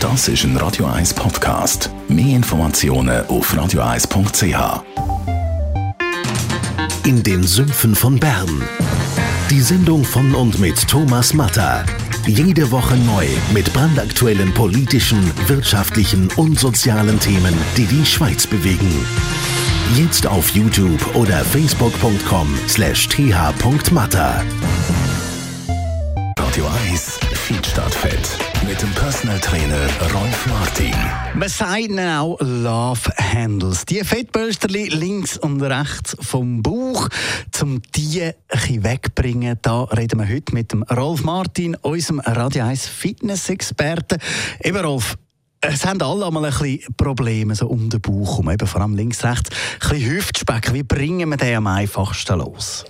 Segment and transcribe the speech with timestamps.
[0.00, 1.90] Das ist ein Radio 1 Podcast.
[2.08, 4.82] Mehr Informationen auf radio1.ch.
[7.04, 8.62] In den Sümpfen von Bern.
[9.50, 11.84] Die Sendung von und mit Thomas Matter.
[12.26, 19.06] Jede Woche neu mit brandaktuellen politischen, wirtschaftlichen und sozialen Themen, die die Schweiz bewegen.
[19.96, 24.46] Jetzt auf YouTube oder facebook.com slash th.matter.
[26.50, 30.92] Radio 1 Feed Fett mit dem Personal Trainer Rolf Martin.
[31.34, 33.84] Man sagt auch Love Handles.
[33.84, 37.08] Die Fettbölsterli links und rechts vom Bauch,
[37.62, 38.32] um die
[38.82, 39.60] wegbringen.
[39.62, 44.18] Da reden wir heute mit dem Rolf Martin, unserem Radio 1 Fitness-Experten.
[44.58, 45.18] Eben Rolf,
[45.60, 48.96] es haben alle einmal ein bisschen Probleme so um den Bauch herum, eben vor allem
[48.96, 49.50] links, rechts.
[49.50, 50.72] Ein bisschen Hüftspeck.
[50.72, 52.84] Wie bringen wir den am einfachsten los?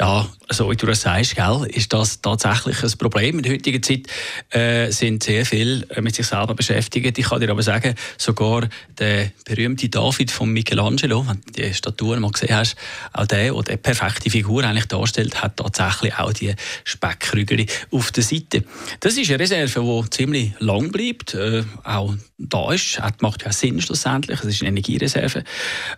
[0.00, 3.38] Ja, so wie du das sagst, gell, ist das tatsächlich ein Problem.
[3.38, 4.06] In der heutigen Zeit
[4.50, 7.18] äh, sind sehr viele äh, mit sich selber beschäftigt.
[7.18, 12.20] Ich kann dir aber sagen, sogar der berühmte David von Michelangelo, wenn du die Statuen
[12.20, 12.76] mal gesehen hast,
[13.12, 18.22] auch der, der die perfekte Figur eigentlich darstellt, hat tatsächlich auch die Speckkrügel auf der
[18.22, 18.64] Seite.
[19.00, 22.98] Das ist eine Reserve, die ziemlich lang bleibt, äh, auch da ist.
[22.98, 24.40] Das macht ja Sinn schlussendlich.
[24.40, 25.44] Es ist eine Energiereserve.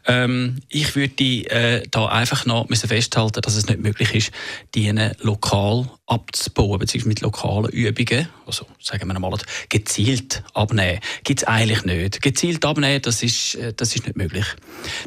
[0.07, 4.33] Ähm, ich würde äh, da einfach noch müssen festhalten, dass es nicht möglich ist,
[4.75, 9.39] die lokal abzubauen, beziehungsweise mit lokalen Übungen, also sagen wir mal
[9.69, 12.23] gezielt abnehmen, gibt es eigentlich nicht.
[12.23, 14.47] Gezielt abnehmen, das ist, äh, das ist nicht möglich.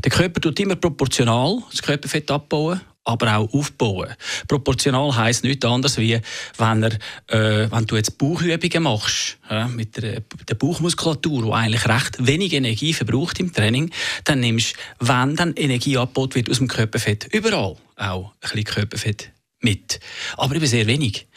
[0.04, 4.10] Der Körper tut immer proportional das Körperfett abbauen aber auch aufbauen.
[4.48, 6.20] Proportional heisst nichts anderes wie,
[6.58, 6.94] wenn, er,
[7.28, 12.54] äh, wenn du jetzt Bauchübungen machst, äh, mit der, der Bauchmuskulatur, die eigentlich recht wenig
[12.54, 13.92] Energie verbraucht im Training,
[14.24, 18.64] dann nimmst du, wenn dann Energie abgebaut wird aus dem Körperfett, überall auch ein bisschen
[18.64, 19.32] Körperfett
[19.64, 20.00] mit.
[20.38, 21.28] Aber eben sehr wenig.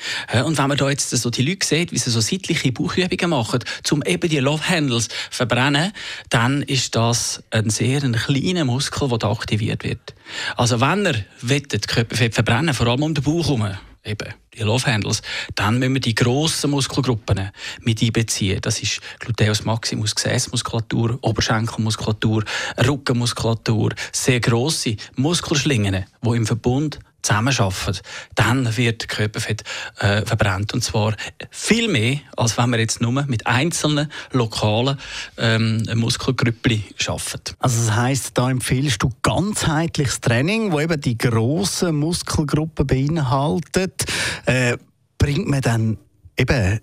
[0.45, 3.61] Und wenn man da jetzt so die Leute sieht, wie sie so seitliche Bauchübungen machen,
[3.91, 5.93] um eben die Love Handles verbrennen,
[6.31, 10.15] dann ist das ein sehr ein kleiner Muskel, der da aktiviert wird.
[10.57, 13.69] Also wenn er wettet, Körperfett verbrennen, vor allem um den Bauch herum,
[14.05, 15.23] eben die Love Handles,
[15.55, 17.51] dann müssen wir die grossen Muskelgruppen
[17.81, 18.61] mit einbeziehen.
[18.63, 22.45] Das ist Gluteus Maximus, Gesäßmuskulatur, Oberschenkelmuskulatur,
[22.87, 27.99] Rückenmuskulatur, sehr grosse Muskelschlingen, die im Verbund zusammenarbeiten,
[28.35, 29.65] dann wird Körperfett
[29.99, 30.75] äh, verbrannt.
[30.75, 31.15] Und zwar
[31.51, 34.99] viel mehr, als wenn man jetzt nur mit einzelnen lokalen
[35.39, 37.57] ähm, Muskelgrüppli arbeitet.
[37.59, 44.05] Also das heisst, da empfiehlst du ganzheitliches Training, wo eben die grossen Muskelgruppen beinhaltet.
[44.45, 44.77] Äh,
[45.19, 45.99] bringt man dann
[46.37, 46.81] eben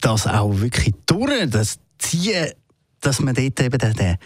[0.00, 2.52] das auch wirklich durch, das Ziehen,
[3.00, 4.16] dass man dort eben den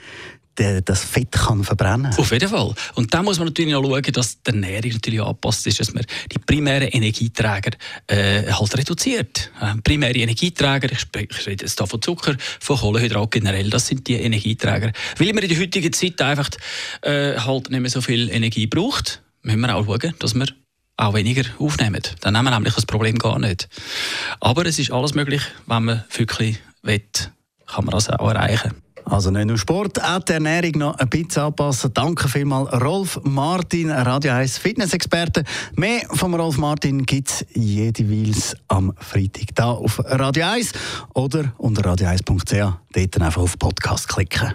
[0.58, 2.74] das Fett kann verbrennen Auf jeden Fall.
[2.94, 6.04] Und da muss man natürlich auch schauen, dass die Ernährung natürlich angepasst ist, dass man
[6.32, 7.70] die primären Energieträger
[8.06, 9.50] äh, halt reduziert.
[9.60, 14.06] Äh, primäre Energieträger, ich, spreche, rede jetzt da von Zucker, von Kohlenhydrat generell, das sind
[14.06, 14.92] die Energieträger.
[15.16, 16.50] Weil man in der heutigen Zeit einfach
[17.02, 20.46] äh, halt nicht mehr so viel Energie braucht, müssen wir auch schauen, dass wir
[20.96, 22.02] auch weniger aufnehmen.
[22.20, 23.68] Dann haben wir nämlich das Problem gar nicht.
[24.40, 27.02] Aber es ist alles möglich, wenn man wirklich will,
[27.66, 28.82] kann man das auch erreichen.
[29.08, 31.92] Also nicht nur Sport, auch die Ernährung noch ein bisschen anpassen.
[31.94, 35.44] Danke vielmals Rolf Martin, Radio 1 Fitness-Experte.
[35.76, 40.72] Mehr von Rolf Martin gibt es jeweils am Freitag hier auf Radio 1
[41.14, 42.74] oder unter radio1.ch.
[42.92, 44.54] Dort einfach auf Podcast klicken.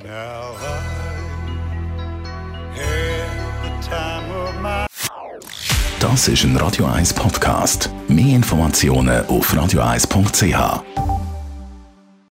[6.00, 7.90] Das ist ein Radio 1 Podcast.
[8.08, 11.13] Mehr Informationen auf radio1.ch.